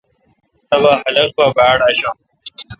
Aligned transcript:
تبا 0.69 0.91
خاق 1.01 1.27
پہ 1.35 1.45
باڑاشان۔ 1.55 2.15